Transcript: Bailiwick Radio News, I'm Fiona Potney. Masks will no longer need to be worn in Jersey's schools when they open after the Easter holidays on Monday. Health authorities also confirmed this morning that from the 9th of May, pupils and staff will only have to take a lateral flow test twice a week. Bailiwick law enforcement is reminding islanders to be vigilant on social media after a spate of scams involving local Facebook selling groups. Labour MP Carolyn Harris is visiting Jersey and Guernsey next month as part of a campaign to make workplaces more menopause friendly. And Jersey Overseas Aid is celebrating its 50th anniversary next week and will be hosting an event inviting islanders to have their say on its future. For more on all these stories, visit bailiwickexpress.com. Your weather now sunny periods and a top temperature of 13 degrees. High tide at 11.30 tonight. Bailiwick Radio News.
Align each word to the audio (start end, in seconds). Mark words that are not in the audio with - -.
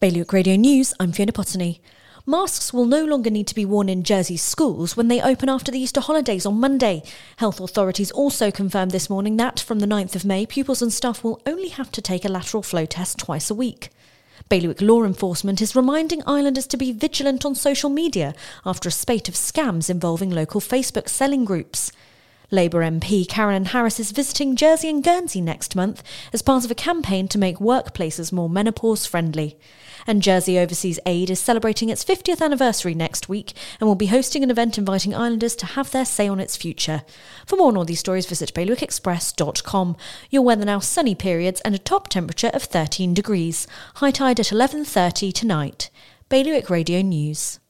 Bailiwick 0.00 0.32
Radio 0.32 0.56
News, 0.56 0.94
I'm 0.98 1.12
Fiona 1.12 1.30
Potney. 1.30 1.78
Masks 2.24 2.72
will 2.72 2.86
no 2.86 3.04
longer 3.04 3.28
need 3.28 3.46
to 3.48 3.54
be 3.54 3.66
worn 3.66 3.90
in 3.90 4.02
Jersey's 4.02 4.40
schools 4.40 4.96
when 4.96 5.08
they 5.08 5.20
open 5.20 5.50
after 5.50 5.70
the 5.70 5.78
Easter 5.78 6.00
holidays 6.00 6.46
on 6.46 6.58
Monday. 6.58 7.02
Health 7.36 7.60
authorities 7.60 8.10
also 8.10 8.50
confirmed 8.50 8.92
this 8.92 9.10
morning 9.10 9.36
that 9.36 9.60
from 9.60 9.80
the 9.80 9.86
9th 9.86 10.16
of 10.16 10.24
May, 10.24 10.46
pupils 10.46 10.80
and 10.80 10.90
staff 10.90 11.22
will 11.22 11.42
only 11.44 11.68
have 11.68 11.92
to 11.92 12.00
take 12.00 12.24
a 12.24 12.30
lateral 12.30 12.62
flow 12.62 12.86
test 12.86 13.18
twice 13.18 13.50
a 13.50 13.54
week. 13.54 13.90
Bailiwick 14.48 14.80
law 14.80 15.04
enforcement 15.04 15.60
is 15.60 15.76
reminding 15.76 16.22
islanders 16.26 16.66
to 16.68 16.78
be 16.78 16.92
vigilant 16.92 17.44
on 17.44 17.54
social 17.54 17.90
media 17.90 18.34
after 18.64 18.88
a 18.88 18.92
spate 18.92 19.28
of 19.28 19.34
scams 19.34 19.90
involving 19.90 20.30
local 20.30 20.62
Facebook 20.62 21.10
selling 21.10 21.44
groups. 21.44 21.92
Labour 22.52 22.80
MP 22.80 23.28
Carolyn 23.28 23.66
Harris 23.66 24.00
is 24.00 24.10
visiting 24.10 24.56
Jersey 24.56 24.88
and 24.88 25.04
Guernsey 25.04 25.40
next 25.40 25.76
month 25.76 26.02
as 26.32 26.42
part 26.42 26.64
of 26.64 26.70
a 26.70 26.74
campaign 26.74 27.28
to 27.28 27.38
make 27.38 27.58
workplaces 27.58 28.32
more 28.32 28.48
menopause 28.48 29.06
friendly. 29.06 29.56
And 30.06 30.22
Jersey 30.22 30.58
Overseas 30.58 30.98
Aid 31.06 31.30
is 31.30 31.38
celebrating 31.38 31.90
its 31.90 32.04
50th 32.04 32.40
anniversary 32.40 32.94
next 32.94 33.28
week 33.28 33.52
and 33.78 33.86
will 33.86 33.94
be 33.94 34.06
hosting 34.06 34.42
an 34.42 34.50
event 34.50 34.78
inviting 34.78 35.14
islanders 35.14 35.54
to 35.56 35.66
have 35.66 35.92
their 35.92 36.04
say 36.04 36.26
on 36.26 36.40
its 36.40 36.56
future. 36.56 37.02
For 37.46 37.56
more 37.56 37.68
on 37.68 37.76
all 37.76 37.84
these 37.84 38.00
stories, 38.00 38.26
visit 38.26 38.52
bailiwickexpress.com. 38.52 39.96
Your 40.30 40.42
weather 40.42 40.64
now 40.64 40.80
sunny 40.80 41.14
periods 41.14 41.60
and 41.60 41.74
a 41.74 41.78
top 41.78 42.08
temperature 42.08 42.50
of 42.52 42.64
13 42.64 43.14
degrees. 43.14 43.68
High 43.96 44.10
tide 44.10 44.40
at 44.40 44.46
11.30 44.46 45.32
tonight. 45.32 45.90
Bailiwick 46.28 46.68
Radio 46.68 47.00
News. 47.02 47.60